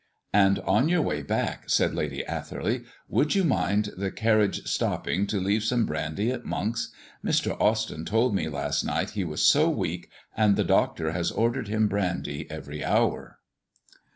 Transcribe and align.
"And 0.33 0.57
on 0.61 0.89
your 0.89 1.03
way 1.03 1.21
back," 1.21 1.69
said 1.69 1.93
Lady 1.93 2.25
Atherley, 2.25 2.85
"would 3.07 3.35
you 3.35 3.43
mind 3.43 3.91
the 3.95 4.09
carriage 4.09 4.63
stopping 4.67 5.27
to 5.27 5.39
leave 5.39 5.63
some 5.63 5.85
brandy 5.85 6.31
at 6.31 6.43
Monk's? 6.43 6.91
Mr. 7.23 7.55
Austyn 7.61 8.03
told 8.03 8.33
me 8.33 8.49
last 8.49 8.83
night 8.83 9.11
he 9.11 9.23
was 9.23 9.43
so 9.43 9.69
weak, 9.69 10.09
and 10.35 10.55
the 10.55 10.63
doctor 10.63 11.11
has 11.11 11.29
ordered 11.29 11.67
him 11.67 11.87
brandy 11.87 12.49
every 12.49 12.83
hour." 12.83 13.37